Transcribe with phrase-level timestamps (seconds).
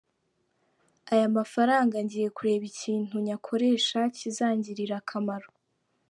[1.13, 5.49] Aya mafaranga ngiye kureba ikintu nyakoresha kizangirira akamaro.